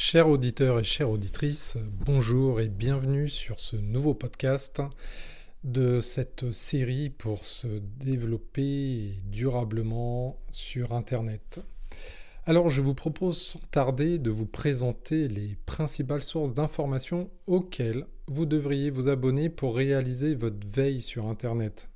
Chers 0.00 0.28
auditeurs 0.28 0.78
et 0.78 0.84
chères 0.84 1.10
auditrices, 1.10 1.76
bonjour 1.90 2.60
et 2.60 2.68
bienvenue 2.68 3.28
sur 3.28 3.58
ce 3.58 3.74
nouveau 3.74 4.14
podcast 4.14 4.80
de 5.64 6.00
cette 6.00 6.52
série 6.52 7.10
pour 7.10 7.44
se 7.44 7.66
développer 7.98 9.16
durablement 9.24 10.40
sur 10.52 10.92
Internet. 10.92 11.60
Alors 12.46 12.68
je 12.68 12.80
vous 12.80 12.94
propose 12.94 13.42
sans 13.42 13.58
tarder 13.72 14.20
de 14.20 14.30
vous 14.30 14.46
présenter 14.46 15.26
les 15.26 15.58
principales 15.66 16.22
sources 16.22 16.54
d'informations 16.54 17.28
auxquelles 17.48 18.06
vous 18.28 18.46
devriez 18.46 18.90
vous 18.90 19.08
abonner 19.08 19.50
pour 19.50 19.74
réaliser 19.74 20.36
votre 20.36 20.64
veille 20.64 21.02
sur 21.02 21.26
Internet. 21.26 21.90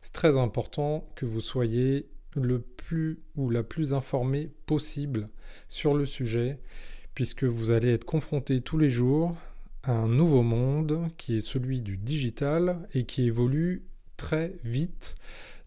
C'est 0.00 0.14
très 0.14 0.38
important 0.38 1.10
que 1.16 1.26
vous 1.26 1.40
soyez 1.40 2.08
le 2.36 2.60
plus 2.60 3.18
ou 3.34 3.50
la 3.50 3.64
plus 3.64 3.94
informé 3.94 4.48
possible 4.64 5.28
sur 5.68 5.92
le 5.92 6.06
sujet 6.06 6.60
puisque 7.14 7.44
vous 7.44 7.70
allez 7.70 7.92
être 7.92 8.04
confronté 8.04 8.60
tous 8.60 8.78
les 8.78 8.90
jours 8.90 9.34
à 9.82 9.92
un 9.92 10.08
nouveau 10.08 10.42
monde 10.42 11.08
qui 11.16 11.36
est 11.36 11.40
celui 11.40 11.80
du 11.80 11.96
digital 11.96 12.88
et 12.94 13.04
qui 13.04 13.26
évolue 13.26 13.82
très 14.16 14.54
vite. 14.64 15.16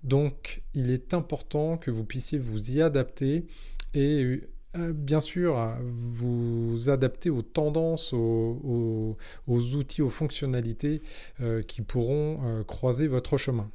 Donc 0.03 0.63
il 0.73 0.91
est 0.91 1.13
important 1.13 1.77
que 1.77 1.91
vous 1.91 2.05
puissiez 2.05 2.37
vous 2.37 2.71
y 2.71 2.81
adapter 2.81 3.45
et 3.93 4.41
euh, 4.77 4.93
bien 4.93 5.20
sûr 5.20 5.57
vous 5.81 6.89
adapter 6.89 7.29
aux 7.29 7.41
tendances, 7.41 8.13
aux, 8.13 9.17
outils, 9.48 10.01
aux 10.01 10.09
fonctionnalités 10.09 11.01
euh, 11.41 11.62
qui 11.62 11.81
pourront 11.81 12.39
euh, 12.43 12.63
croiser 12.63 13.07
votre 13.07 13.37
chemin. 13.37 13.70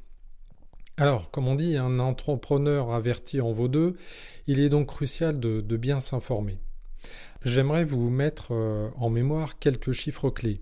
Alors, 0.96 1.30
comme 1.30 1.48
on 1.48 1.54
dit, 1.54 1.76
un 1.76 1.98
entrepreneur 1.98 2.92
averti 2.92 3.40
en 3.40 3.52
vaut 3.52 3.68
deux, 3.68 3.96
il 4.46 4.60
est 4.60 4.68
donc 4.68 4.88
crucial 4.88 5.40
de 5.40 5.76
bien 5.76 5.98
s'informer. 5.98 6.60
J'aimerais 7.44 7.84
vous 7.84 8.10
mettre 8.10 8.48
euh, 8.50 8.90
en 8.96 9.08
mémoire 9.08 9.58
quelques 9.58 9.92
chiffres 9.92 10.28
clés. 10.28 10.60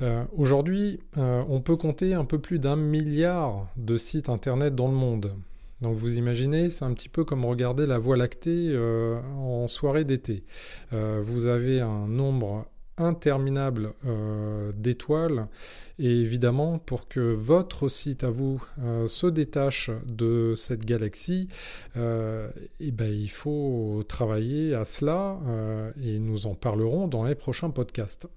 Euh, 0.00 0.24
aujourd'hui, 0.36 1.00
euh, 1.18 1.44
on 1.48 1.60
peut 1.60 1.76
compter 1.76 2.14
un 2.14 2.24
peu 2.24 2.40
plus 2.40 2.58
d'un 2.58 2.74
milliard 2.74 3.68
de 3.76 3.96
sites 3.96 4.28
internet 4.28 4.74
dans 4.74 4.88
le 4.88 4.94
monde. 4.94 5.36
Donc 5.80 5.96
vous 5.96 6.18
imaginez, 6.18 6.70
c'est 6.70 6.84
un 6.84 6.92
petit 6.94 7.08
peu 7.08 7.24
comme 7.24 7.44
regarder 7.44 7.86
la 7.86 7.98
Voie 7.98 8.16
lactée 8.16 8.74
en 9.36 9.68
soirée 9.68 10.04
d'été. 10.04 10.44
vous 10.92 11.46
avez 11.46 11.80
un 11.80 12.06
nombre 12.06 12.64
interminable 12.98 13.92
euh, 14.06 14.72
d'étoiles. 14.76 15.48
Et 15.98 16.10
évidemment, 16.10 16.78
pour 16.78 17.08
que 17.08 17.20
votre 17.20 17.88
site 17.88 18.24
à 18.24 18.30
vous 18.30 18.62
euh, 18.80 19.06
se 19.06 19.26
détache 19.26 19.90
de 20.06 20.54
cette 20.56 20.84
galaxie, 20.84 21.48
et 21.94 21.98
euh, 21.98 22.48
eh 22.80 22.90
ben, 22.90 23.12
il 23.12 23.30
faut 23.30 24.04
travailler 24.08 24.74
à 24.74 24.84
cela 24.84 25.38
et 26.02 26.18
nous 26.18 26.46
en 26.46 26.54
parlerons 26.54 27.06
dans 27.08 27.24
les 27.24 27.34
prochains 27.34 27.70
podcasts. 27.70 28.28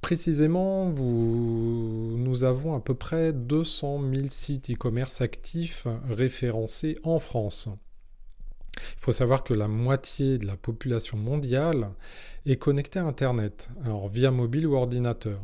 Précisément, 0.00 0.90
nous 0.90 2.44
avons 2.44 2.74
à 2.74 2.80
peu 2.80 2.94
près 2.94 3.32
200 3.32 4.02
000 4.14 4.26
sites 4.30 4.70
e-commerce 4.70 5.20
actifs 5.20 5.86
référencés 6.08 6.96
en 7.02 7.18
France. 7.18 7.68
Il 8.76 9.00
faut 9.00 9.12
savoir 9.12 9.44
que 9.44 9.54
la 9.54 9.68
moitié 9.68 10.38
de 10.38 10.46
la 10.46 10.56
population 10.56 11.16
mondiale 11.16 11.90
est 12.44 12.56
connectée 12.56 12.98
à 12.98 13.04
Internet, 13.04 13.68
alors 13.84 14.08
via 14.08 14.30
mobile 14.30 14.66
ou 14.66 14.74
ordinateur. 14.74 15.40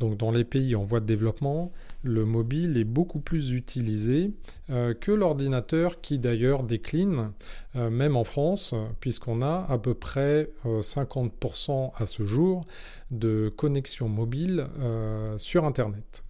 Donc 0.00 0.16
dans 0.16 0.30
les 0.30 0.44
pays 0.44 0.74
en 0.74 0.82
voie 0.82 1.00
de 1.00 1.04
développement, 1.04 1.72
le 2.02 2.24
mobile 2.24 2.78
est 2.78 2.84
beaucoup 2.84 3.20
plus 3.20 3.50
utilisé 3.50 4.32
euh, 4.70 4.94
que 4.94 5.12
l'ordinateur 5.12 6.00
qui 6.00 6.18
d'ailleurs 6.18 6.62
décline, 6.62 7.32
euh, 7.76 7.90
même 7.90 8.16
en 8.16 8.24
France, 8.24 8.74
puisqu'on 9.00 9.42
a 9.42 9.66
à 9.68 9.76
peu 9.76 9.92
près 9.92 10.50
50% 10.64 11.70
euh, 11.70 12.02
à 12.02 12.06
ce 12.06 12.24
jour 12.24 12.62
de 13.10 13.52
connexion 13.54 14.08
mobile 14.08 14.66
sur 15.36 15.66
Internet. 15.66 16.24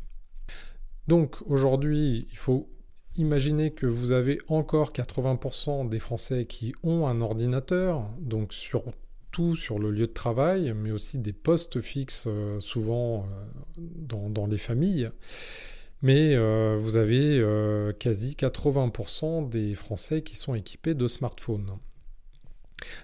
Donc 1.06 1.36
aujourd'hui, 1.47 2.26
il 2.32 2.38
faut 2.38 2.69
Imaginez 3.16 3.72
que 3.72 3.87
vous 3.87 4.12
avez 4.12 4.38
encore 4.48 4.93
80% 4.93 5.88
des 5.88 5.98
Français 5.98 6.47
qui 6.47 6.75
ont 6.82 7.06
un 7.06 7.21
ordinateur, 7.21 8.09
donc 8.21 8.53
surtout 8.53 9.56
sur 9.56 9.78
le 9.78 9.91
lieu 9.91 10.06
de 10.06 10.12
travail, 10.12 10.72
mais 10.75 10.91
aussi 10.91 11.19
des 11.19 11.32
postes 11.32 11.81
fixes 11.81 12.25
euh, 12.26 12.60
souvent 12.60 13.26
euh, 13.78 14.28
dans, 14.28 14.47
les 14.47 14.59
familles. 14.59 15.10
Mais 16.03 16.34
euh, 16.34 16.78
vous 16.81 16.97
avez 16.97 17.44
quasi 17.98 18.32
80% 18.32 19.48
des 19.48 19.75
Français 19.75 20.22
qui 20.22 20.37
sont 20.37 20.54
équipés 20.54 20.94
de 20.94 21.06
smartphones. 21.06 21.78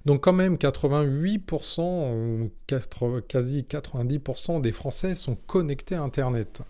Donc 0.07 0.25
quand 0.25 0.33
même 0.33 0.55
88% 0.55 2.15
ou 2.15 2.51
quasi 3.29 3.67
90% 3.69 4.63
des 4.63 4.73
Français 4.73 5.15
sont 5.15 5.37
connectés 5.47 5.95
à 5.95 6.03
Internet. 6.03 6.63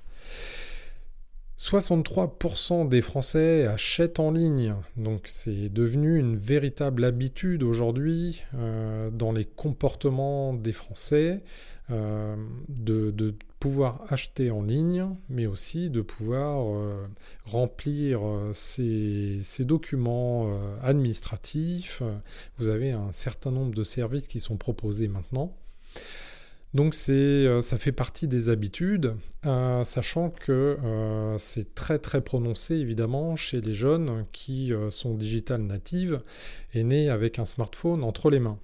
63% 1.58 2.86
des 2.86 3.00
Français 3.00 3.66
achètent 3.66 4.20
en 4.20 4.30
ligne, 4.30 4.74
donc 4.96 5.22
c'est 5.24 5.70
devenu 5.70 6.18
une 6.18 6.36
véritable 6.36 7.02
habitude 7.02 7.62
aujourd'hui 7.62 8.42
euh, 8.54 9.10
dans 9.10 9.32
les 9.32 9.46
comportements 9.46 10.52
des 10.52 10.74
Français 10.74 11.42
euh, 11.90 12.36
de, 12.68 13.34
pouvoir 13.58 14.04
acheter 14.10 14.50
en 14.50 14.62
ligne, 14.62 15.08
mais 15.30 15.46
aussi 15.46 15.88
de 15.88 16.02
pouvoir 16.02 16.76
euh, 16.76 17.06
remplir 17.46 18.20
ces 18.52 19.40
documents 19.60 20.50
administratifs. 20.82 22.02
Vous 22.58 22.68
avez 22.68 22.92
un 22.92 23.12
certain 23.12 23.50
nombre 23.50 23.74
de 23.74 23.82
services 23.82 24.28
qui 24.28 24.40
sont 24.40 24.58
proposés 24.58 25.08
maintenant. 25.08 25.56
Donc 26.74 26.94
euh, 27.08 27.60
ça 27.60 27.78
fait 27.78 27.92
partie 27.92 28.28
des 28.28 28.48
habitudes, 28.48 29.16
euh, 29.46 29.82
sachant 29.84 30.30
que 30.30 30.52
euh, 30.52 31.38
c'est 31.38 31.74
très 31.74 31.98
très 31.98 32.20
prononcé 32.20 32.74
évidemment 32.74 33.34
chez 33.36 33.60
les 33.60 33.72
jeunes 33.72 34.26
qui 34.32 34.72
sont 34.90 35.14
digital 35.14 35.62
natives 35.62 36.20
et 36.74 36.84
nés 36.84 37.08
avec 37.08 37.38
un 37.38 37.44
smartphone 37.44 38.04
entre 38.04 38.30
les 38.30 38.40
mains. 38.40 38.58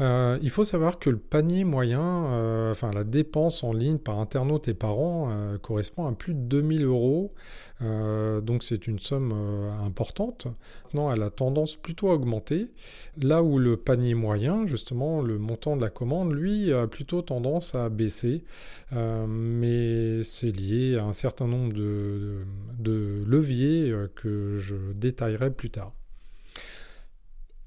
Euh, 0.00 0.38
il 0.42 0.50
faut 0.50 0.64
savoir 0.64 0.98
que 0.98 1.10
le 1.10 1.18
panier 1.18 1.64
moyen, 1.64 2.26
euh, 2.26 2.70
enfin 2.70 2.92
la 2.92 3.04
dépense 3.04 3.64
en 3.64 3.72
ligne 3.72 3.98
par 3.98 4.20
internaute 4.20 4.68
et 4.68 4.74
par 4.74 4.98
an 4.98 5.30
euh, 5.32 5.58
correspond 5.58 6.06
à 6.06 6.12
plus 6.12 6.34
de 6.34 6.40
2000 6.40 6.84
euros. 6.84 7.30
donc 7.80 8.64
c'est 8.64 8.86
une 8.86 8.98
somme 8.98 9.32
importante. 9.84 10.48
Non, 10.94 11.12
elle 11.12 11.22
a 11.22 11.30
tendance 11.30 11.76
plutôt 11.76 12.10
à 12.10 12.14
augmenter. 12.14 12.68
Là 13.20 13.42
où 13.42 13.58
le 13.58 13.76
panier 13.76 14.14
moyen, 14.14 14.66
justement, 14.66 15.20
le 15.22 15.38
montant 15.38 15.76
de 15.76 15.82
la 15.82 15.90
commande, 15.90 16.32
lui, 16.32 16.72
a 16.72 16.86
plutôt 16.88 17.22
tendance 17.22 17.74
à 17.74 17.88
baisser. 17.88 18.44
mais 18.92 20.22
c'est 20.24 20.50
lié 20.50 20.96
à 20.98 21.04
un 21.04 21.12
certain 21.12 21.46
nombre 21.46 21.72
de 21.72 22.44
leviers 23.26 23.94
que 24.16 24.58
je 24.58 24.76
détaillerai 24.94 25.50
plus 25.52 25.70
tard. 25.70 25.92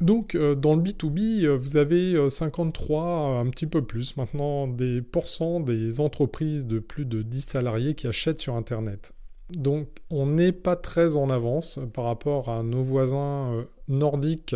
Donc 0.01 0.33
euh, 0.33 0.55
dans 0.55 0.75
le 0.75 0.81
B2B, 0.81 1.45
euh, 1.45 1.55
vous 1.55 1.77
avez 1.77 2.29
53, 2.29 3.03
euh, 3.03 3.39
un 3.39 3.49
petit 3.51 3.67
peu 3.67 3.83
plus 3.83 4.17
maintenant, 4.17 4.67
des 4.67 5.01
pourcents 5.01 5.59
des 5.59 6.01
entreprises 6.01 6.65
de 6.65 6.79
plus 6.79 7.05
de 7.05 7.21
10 7.21 7.41
salariés 7.41 7.93
qui 7.93 8.07
achètent 8.07 8.39
sur 8.41 8.55
Internet. 8.55 9.13
Donc 9.51 9.87
on 10.09 10.25
n'est 10.25 10.53
pas 10.53 10.75
très 10.75 11.17
en 11.17 11.29
avance 11.29 11.79
par 11.93 12.05
rapport 12.05 12.49
à 12.49 12.63
nos 12.63 12.81
voisins 12.81 13.65
nordiques 13.87 14.55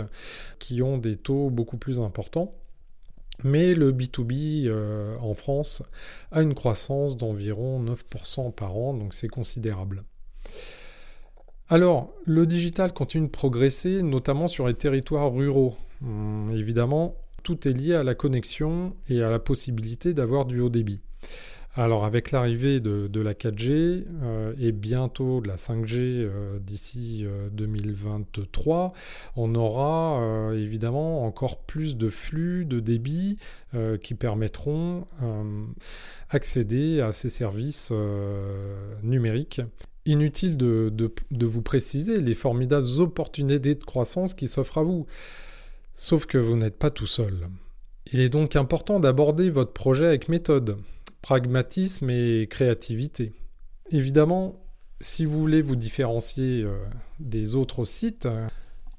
qui 0.58 0.82
ont 0.82 0.98
des 0.98 1.16
taux 1.16 1.50
beaucoup 1.50 1.78
plus 1.78 2.00
importants. 2.00 2.56
Mais 3.44 3.76
le 3.76 3.92
B2B 3.92 4.72
en 5.20 5.34
France 5.34 5.84
a 6.32 6.42
une 6.42 6.54
croissance 6.54 7.18
d'environ 7.18 7.84
9% 7.84 8.54
par 8.54 8.78
an, 8.78 8.94
donc 8.94 9.14
c'est 9.14 9.28
considérable. 9.28 10.06
Alors, 11.68 12.14
le 12.26 12.46
digital 12.46 12.94
continue 12.94 13.26
de 13.26 13.32
progresser, 13.32 14.04
notamment 14.04 14.48
sur 14.48 14.68
les 14.68 14.76
territoires 14.76 15.34
ruraux. 15.34 15.76
Hum, 16.04 16.52
évidemment, 16.56 17.16
tout 17.44 17.68
est 17.68 17.74
lié 17.74 17.96
à 17.96 18.04
la 18.04 18.16
connexion 18.16 18.96
et 19.10 19.24
à 19.24 19.30
la 19.30 19.40
possibilité 19.40 20.14
d'avoir 20.14 20.46
du 20.46 20.60
haut 20.60 20.70
débit. 20.70 21.02
Alors 21.78 22.06
avec 22.06 22.32
l'arrivée 22.32 22.80
de, 22.80 23.20
la 23.20 23.34
4G 23.34 24.06
euh, 24.24 24.54
et 24.58 24.72
bientôt 24.72 25.42
de 25.42 25.50
la 25.50 25.58
5G 25.58 25.98
euh, 25.98 26.58
d'ici 26.60 27.26
2023, 27.52 28.86
euh, 28.86 28.90
on 29.36 29.54
aura 29.56 30.54
évidemment 30.56 31.26
encore 31.26 31.60
plus 31.64 31.98
de 31.98 32.10
flux 32.10 32.66
de 32.66 32.80
débit 32.80 33.38
qui 34.02 34.16
permettront 34.16 35.06
d'accéder 36.32 37.02
à 37.02 37.12
ces 37.12 37.28
services 37.28 37.92
numériques 39.04 39.60
Inutile 40.06 40.56
de, 40.58 41.46
vous 41.46 41.62
préciser 41.64 42.22
les 42.22 42.36
formidables 42.36 42.86
opportunités 43.00 43.74
de 43.74 43.84
croissance 43.84 44.36
qui 44.36 44.48
s'offrent 44.48 44.78
à 44.78 44.84
vous. 44.84 45.08
Sauf 45.96 46.28
que 46.28 46.38
vous 46.38 46.56
n'êtes 46.56 46.78
pas 46.78 46.92
tout 46.92 47.08
seul. 47.08 47.48
Il 48.12 48.20
est 48.20 48.30
donc 48.30 48.56
important 48.56 49.00
d'aborder 49.00 49.50
votre 49.50 49.74
projet 49.74 50.06
avec 50.06 50.30
méthode, 50.30 50.78
pragmatisme 51.24 52.10
et 52.12 52.48
créativité. 52.48 53.34
Évidemment, 53.90 54.64
si 55.00 55.26
vous 55.26 55.40
voulez 55.40 55.64
vous 55.64 55.76
différencier 55.76 56.62
euh, 56.62 56.78
des 57.20 57.56
autres 57.56 57.86
sites, 57.86 58.28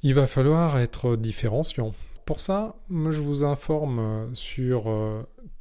il 0.02 0.14
va 0.14 0.26
falloir 0.26 0.78
être 0.78 1.16
différenciant. 1.16 1.94
pour 2.24 2.40
ça, 2.40 2.74
je 2.90 3.20
vous 3.20 3.44
informe 3.44 4.30
sur 4.34 4.92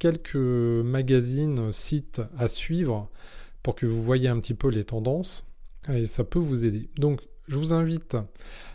quelques 0.00 0.34
magazines, 0.34 1.70
sites 1.70 2.20
à 2.36 2.48
suivre 2.48 3.08
pour 3.66 3.74
que 3.74 3.84
vous 3.84 4.00
voyez 4.00 4.28
un 4.28 4.38
petit 4.38 4.54
peu 4.54 4.68
les 4.68 4.84
tendances 4.84 5.44
et 5.92 6.06
ça 6.06 6.22
peut 6.22 6.38
vous 6.38 6.64
aider. 6.64 6.88
Donc 7.00 7.20
je 7.48 7.56
vous 7.56 7.72
invite 7.72 8.16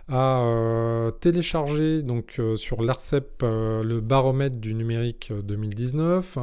à 0.09 0.41
euh, 0.41 1.11
télécharger 1.11 2.01
donc 2.01 2.35
euh, 2.39 2.57
sur 2.57 2.81
l'ARCEP 2.81 3.41
euh, 3.41 3.85
le 3.85 4.01
baromètre 4.01 4.57
du 4.57 4.73
numérique 4.73 5.31
2019, 5.45 6.39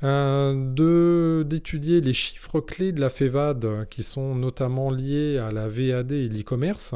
d'étudier 0.00 2.00
les 2.00 2.12
chiffres 2.12 2.60
clés 2.60 2.92
de 2.92 3.00
la 3.00 3.10
FEVAD 3.10 3.88
qui 3.90 4.04
sont 4.04 4.36
notamment 4.36 4.90
liés 4.90 5.38
à 5.38 5.50
la 5.50 5.66
VAD 5.66 6.12
et 6.12 6.28
l'e-commerce. 6.28 6.94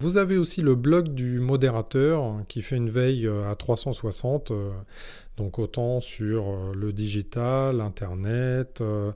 Vous 0.00 0.16
avez 0.16 0.36
aussi 0.36 0.60
le 0.60 0.74
blog 0.74 1.14
du 1.14 1.38
modérateur 1.38 2.40
qui 2.48 2.62
fait 2.62 2.76
une 2.76 2.90
veille 2.90 3.28
à 3.28 3.54
360 3.54 4.52
donc 5.36 5.58
autant 5.58 6.00
sur 6.00 6.48
euh, 6.48 6.72
le 6.74 6.92
digital, 6.92 7.80
Internet, 7.80 8.80
euh, 8.80 9.10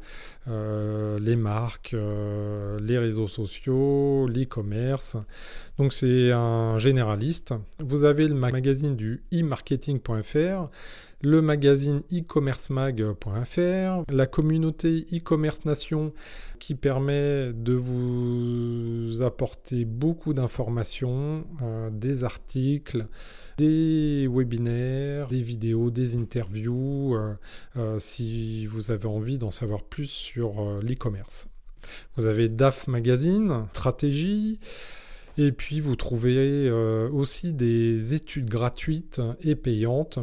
euh, 0.48 1.18
les 1.20 1.36
marques, 1.36 1.94
les 1.94 2.98
réseaux 2.98 3.28
sociaux, 3.28 4.26
l'e-commerce. 4.26 5.16
Donc 5.78 5.92
c'est 5.92 6.32
un 6.32 6.76
généraliste. 6.78 7.54
Vous 7.78 8.04
avez 8.04 8.26
le 8.26 8.34
magazine 8.34 8.96
du 8.96 9.22
e-marketing.fr, 9.32 10.70
le 11.20 11.42
magazine 11.42 12.02
e-commercemag.fr, 12.12 14.04
la 14.12 14.26
communauté 14.26 15.06
e-commerce 15.12 15.64
nation 15.64 16.12
qui 16.58 16.74
permet 16.74 17.52
de 17.52 17.74
vous 17.74 19.22
apporter 19.22 19.84
beaucoup 19.84 20.32
d'informations, 20.34 21.44
des 21.90 22.24
articles, 22.24 23.08
des 23.58 24.28
webinaires, 24.28 25.26
des 25.28 25.42
vidéos, 25.42 25.90
des 25.90 26.16
interviews, 26.16 27.14
euh, 27.14 27.34
euh, 27.76 27.98
si 27.98 28.66
vous 28.66 28.92
avez 28.92 29.06
envie 29.06 29.36
d'en 29.36 29.50
savoir 29.50 29.82
plus 29.82 30.06
sur 30.06 30.60
euh, 30.60 30.80
l'e-commerce. 30.80 31.48
Vous 32.16 32.26
avez 32.26 32.48
DAF 32.48 32.86
Magazine, 32.86 33.66
Stratégie, 33.72 34.60
et 35.36 35.52
puis 35.52 35.80
vous 35.80 35.96
trouvez 35.96 36.70
aussi 37.12 37.52
des 37.52 38.14
études 38.14 38.50
gratuites 38.50 39.22
et 39.40 39.54
payantes, 39.54 40.18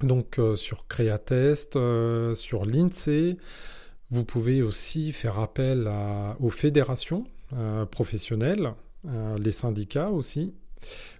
donc 0.00 0.40
sur 0.56 0.86
Createst, 0.88 1.78
sur 2.34 2.64
l'INSEE. 2.64 3.36
Vous 4.10 4.24
pouvez 4.24 4.62
aussi 4.62 5.12
faire 5.12 5.38
appel 5.38 5.90
aux 6.40 6.50
fédérations 6.50 7.24
professionnelles, 7.90 8.72
les 9.38 9.52
syndicats 9.52 10.10
aussi, 10.10 10.54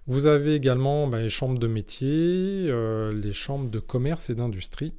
vous 0.07 0.25
avez 0.25 0.55
également 0.55 1.07
bah, 1.07 1.19
les 1.19 1.29
chambres 1.29 1.59
de 1.59 1.67
métier, 1.67 2.07
euh, 2.09 3.13
les 3.13 3.33
chambres 3.33 3.69
de 3.69 3.79
commerce 3.79 4.29
et 4.29 4.35
d'industrie. 4.35 4.93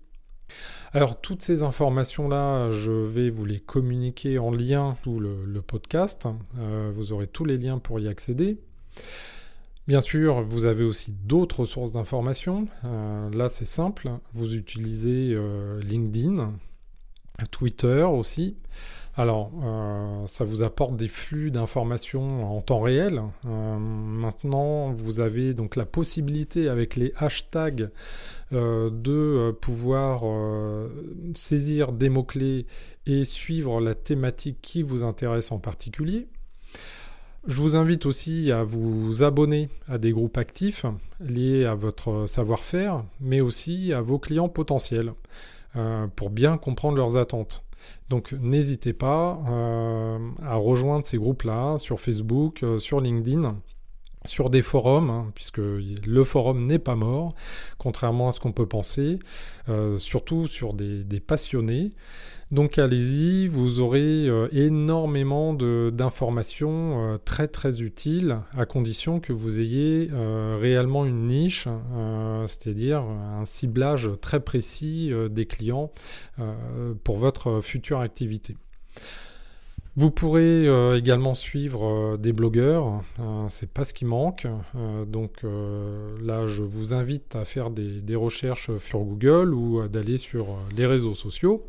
Alors 0.93 1.21
toutes 1.21 1.43
ces 1.43 1.63
informations-là, 1.63 2.71
je 2.71 2.93
vais 2.93 3.31
vous 3.31 3.45
les 3.45 3.61
communiquer 3.61 4.39
en 4.39 4.51
lien 4.51 4.97
sous 5.05 5.21
le, 5.21 5.61
podcast. 5.63 6.27
Euh, 6.59 6.91
vous 6.95 7.13
aurez 7.13 7.27
tous 7.27 7.45
les 7.45 7.59
liens 7.59 7.79
pour 7.79 8.01
y 8.01 8.09
accéder. 8.09 8.59
Bien 9.89 10.01
sûr, 10.01 10.43
vous 10.43 10.67
avez 10.67 10.85
aussi 10.85 11.13
d'autres 11.25 11.65
sources 11.65 11.93
d'informations. 11.93 12.69
Euh, 12.85 13.31
là, 13.31 13.49
c'est 13.49 13.65
simple. 13.65 14.11
Vous 14.35 14.55
utilisez 14.55 15.37
LinkedIn, 15.83 16.53
Twitter 17.51 18.03
aussi. 18.05 18.57
Alors, 19.19 19.51
euh, 19.65 20.27
ça 20.27 20.45
vous 20.45 20.63
apporte 20.63 20.97
des 20.97 21.09
flux 21.09 21.51
d'informations 21.51 22.57
en 22.57 22.61
temps 22.61 22.79
réel. 22.79 23.21
Euh, 23.47 23.77
maintenant, 23.77 24.93
vous 24.93 25.21
avez 25.21 25.55
donc 25.55 25.75
la 25.75 25.85
possibilité 25.87 26.69
avec 26.69 26.95
les 26.95 27.13
hashtags 27.17 27.91
euh, 28.53 28.91
de 28.93 29.51
pouvoir 29.61 30.23
saisir 31.35 31.91
des 31.91 32.11
mots-clés 32.11 32.67
et 33.07 33.25
suivre 33.25 33.81
la 33.81 33.97
thématique 33.97 34.59
qui 34.63 34.85
vous 34.85 35.03
intéresse 35.03 35.51
en 35.51 35.59
particulier. 35.59 36.29
Je 37.49 37.57
vous 37.57 37.77
invite 37.77 38.07
aussi 38.07 38.53
à 38.53 38.63
vous 38.63 39.23
abonner 39.25 39.69
à 39.89 39.99
des 39.99 40.13
groupes 40.13 40.39
actifs 40.39 40.87
liés 41.19 41.65
à 41.65 41.75
votre 41.75 42.27
savoir-faire, 42.27 43.03
mais 43.21 43.41
aussi 43.41 43.93
à 43.93 44.01
vos 44.01 44.19
clients 44.19 44.49
potentiels, 44.49 45.13
pour 46.15 46.31
bien 46.31 46.59
comprendre 46.59 46.97
leurs 46.97 47.17
attentes. 47.17 47.65
Donc 48.09 48.33
n'hésitez 48.33 48.93
pas 48.93 49.41
euh, 49.49 50.19
à 50.43 50.55
rejoindre 50.57 51.05
ces 51.05 51.19
groupes-là 51.19 51.79
sur 51.79 52.01
Facebook, 52.01 52.63
euh, 52.63 52.79
sur 52.79 53.01
LinkedIn, 53.01 53.57
sur 54.25 54.51
des 54.51 54.63
forums, 54.63 55.11
hein, 55.11 55.31
puisque 55.35 55.59
le 55.59 56.25
forum 56.25 56.67
n'est 56.67 56.79
pas 56.79 56.97
mort, 56.97 57.29
contrairement 57.77 58.29
à 58.29 58.33
ce 58.33 58.41
qu'on 58.41 58.53
peut 58.53 58.67
penser, 58.67 59.19
euh, 59.69 59.99
surtout 59.99 60.47
sur 60.47 60.73
des 60.75 61.21
passionnés. 61.21 61.93
Donc 62.51 62.79
allez-y, 62.79 63.47
vous 63.47 63.81
aurez 63.81 64.27
euh, 64.27 64.49
énormément 64.53 65.53
d'informations 65.53 67.13
euh, 67.13 67.19
très 67.19 67.47
très 67.47 67.83
utiles 67.83 68.39
à 68.57 68.65
condition 68.65 69.21
que 69.21 69.35
vous 69.35 69.61
ayez 69.61 70.09
euh, 70.13 70.57
réellement 70.59 71.05
une 71.05 71.27
niche, 71.27 71.69
c'est-à-dire 72.47 73.03
un 73.03 73.45
ciblage 73.45 74.11
très 74.23 74.41
précis 74.41 75.13
des 75.31 75.47
clients 75.47 75.93
pour 77.05 77.19
votre 77.19 77.61
future 77.61 78.01
activité. 78.01 78.57
Vous 79.97 80.11
pourrez 80.11 80.67
également 80.97 81.35
suivre 81.35 82.17
des 82.17 82.33
blogueurs, 82.33 83.03
c'est 83.49 83.71
pas 83.71 83.85
ce 83.85 83.93
qui 83.93 84.05
manque. 84.05 84.47
donc 85.07 85.43
là, 86.23 86.47
je 86.47 86.63
vous 86.63 86.95
invite 86.95 87.35
à 87.37 87.45
faire 87.45 87.71
des 87.71 88.17
recherches 88.17 88.71
sur 88.79 89.01
Google 89.01 89.55
ou 89.55 89.87
d'aller 89.89 90.17
sur 90.17 90.59
les 90.77 90.87
réseaux 90.87 91.15
sociaux. 91.15 91.67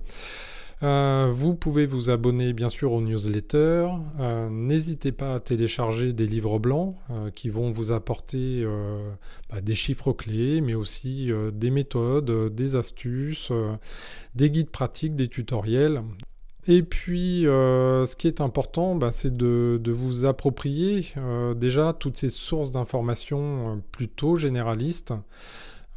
Euh, 0.81 1.29
vous 1.33 1.55
pouvez 1.55 1.85
vous 1.85 2.09
abonner 2.09 2.53
bien 2.53 2.69
sûr 2.69 2.93
aux 2.93 3.01
newsletters. 3.01 3.89
Euh, 4.19 4.49
n'hésitez 4.49 5.11
pas 5.11 5.35
à 5.35 5.39
télécharger 5.39 6.13
des 6.13 6.25
livres 6.25 6.57
blancs 6.57 6.95
euh, 7.09 7.31
qui 7.31 7.49
vont 7.49 7.71
vous 7.71 7.91
apporter 7.91 8.65
bah, 9.49 9.61
des 9.61 9.75
chiffres 9.75 10.13
clés, 10.13 10.61
mais 10.61 10.73
aussi 10.73 11.31
des 11.53 11.69
méthodes, 11.69 12.53
des 12.53 12.75
astuces, 12.75 13.51
des 14.35 14.49
guides 14.49 14.69
pratiques, 14.69 15.15
des 15.15 15.27
tutoriels. 15.27 16.01
Et 16.67 16.83
puis, 16.83 17.41
ce 17.43 18.15
qui 18.15 18.27
est 18.27 18.41
important, 18.41 18.95
bah, 18.95 19.11
c'est 19.11 19.35
de, 19.35 19.81
vous 19.87 20.25
approprier 20.25 21.13
déjà 21.55 21.93
toutes 21.93 22.17
ces 22.17 22.29
sources 22.29 22.71
d'informations 22.71 23.81
plutôt 23.91 24.35
généralistes. 24.35 25.13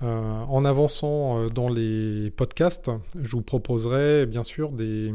Euh, 0.03 0.43
en 0.49 0.65
avançant 0.65 1.39
euh, 1.39 1.49
dans 1.49 1.69
les 1.69 2.31
podcasts, 2.31 2.91
je 3.21 3.29
vous 3.31 3.43
proposerai 3.43 4.27
bien 4.27 4.43
sûr 4.43 4.73
des, 4.73 5.13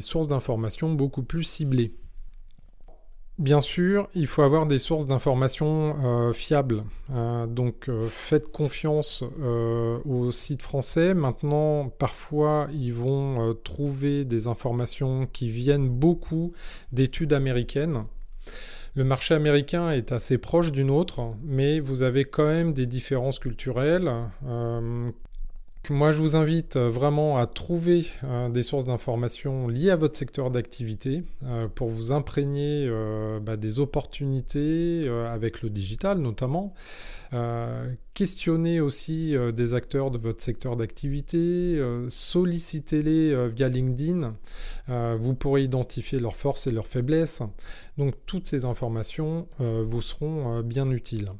sources 0.00 0.28
d'informations 0.28 0.92
beaucoup 0.92 1.22
plus 1.22 1.44
ciblées. 1.44 1.94
Bien 3.38 3.60
sûr, 3.60 4.08
il 4.14 4.28
faut 4.28 4.42
avoir 4.42 4.66
des 4.66 4.78
sources 4.78 5.06
d'informations 5.06 5.96
euh, 6.04 6.32
fiables. 6.32 6.84
donc 7.48 7.90
faites 8.08 8.50
confiance 8.50 9.24
aux 10.04 10.30
sites 10.30 10.62
français. 10.62 11.14
Maintenant, 11.14 11.88
parfois, 11.88 12.68
ils 12.72 12.94
vont 12.94 13.56
trouver 13.64 14.24
des 14.24 14.46
informations 14.46 15.26
qui 15.32 15.48
viennent 15.48 15.88
beaucoup 15.88 16.52
d'études 16.92 17.32
américaines. 17.32 18.04
Le 18.96 19.02
marché 19.02 19.34
américain 19.34 19.90
est 19.90 20.12
assez 20.12 20.38
proche 20.38 20.70
du 20.70 20.84
nôtre, 20.84 21.20
mais 21.42 21.80
vous 21.80 22.02
avez 22.02 22.24
quand 22.24 22.46
même 22.46 22.72
des 22.72 22.86
différences 22.86 23.40
culturelles. 23.40 24.10
Euh, 24.46 25.10
moi, 25.90 26.12
je 26.12 26.20
vous 26.20 26.36
invite 26.36 26.76
vraiment 26.76 27.38
à 27.38 27.46
trouver 27.46 28.06
euh, 28.24 28.48
des 28.48 28.62
sources 28.62 28.86
d'informations 28.86 29.68
liées 29.68 29.90
à 29.90 29.96
votre 29.96 30.16
secteur 30.16 30.50
d'activité 30.50 31.24
euh, 31.44 31.68
pour 31.68 31.88
vous 31.88 32.12
imprégner 32.12 32.90
bah, 33.42 33.56
des 33.56 33.78
opportunités 33.78 35.08
avec 35.08 35.62
le 35.62 35.70
digital 35.70 36.18
notamment. 36.18 36.74
Euh, 37.34 37.92
questionnez 38.12 38.80
aussi 38.80 39.34
euh, 39.34 39.50
des 39.50 39.74
acteurs 39.74 40.12
de 40.12 40.18
votre 40.18 40.40
secteur 40.40 40.76
d'activité, 40.76 41.38
euh, 41.38 42.08
sollicitez-les 42.08 43.48
via 43.48 43.68
LinkedIn, 43.68 44.34
vous 45.16 45.34
pourrez 45.34 45.64
identifier 45.64 46.20
leurs 46.20 46.36
forces 46.36 46.66
et 46.66 46.70
leurs 46.70 46.86
faiblesses. 46.86 47.42
Donc 47.98 48.14
toutes 48.26 48.46
ces 48.46 48.64
informations 48.64 49.48
vous 49.58 50.02
seront 50.02 50.60
bien 50.60 50.90
utiles. 50.90 51.30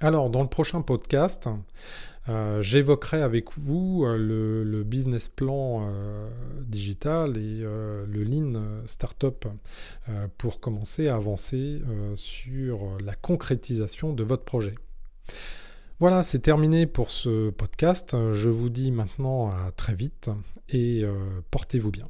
Alors 0.00 0.30
dans 0.30 0.42
le 0.42 0.48
prochain 0.48 0.82
podcast, 0.82 1.48
j'évoquerai 2.28 3.22
avec 3.22 3.56
vous 3.56 4.04
le, 4.06 4.82
business 4.84 5.28
plan 5.28 5.90
digital 6.60 7.36
et 7.36 7.60
le 7.60 8.24
Lean 8.24 8.82
Startup 8.86 9.46
pour 10.38 10.60
commencer 10.60 11.08
à 11.08 11.16
avancer 11.16 11.80
sur 12.14 12.98
la 13.04 13.14
concrétisation 13.14 14.12
de 14.12 14.22
votre 14.22 14.44
projet. 14.44 14.74
Voilà, 16.00 16.22
c'est 16.22 16.38
terminé 16.38 16.86
pour 16.86 17.10
ce 17.10 17.50
podcast. 17.50 18.16
Je 18.32 18.48
vous 18.48 18.70
dis 18.70 18.90
maintenant 18.90 19.50
à 19.50 19.70
très 19.70 19.94
vite 19.94 20.30
et 20.70 21.04
euh, 21.04 21.42
portez-vous 21.50 21.90
bien. 21.90 22.08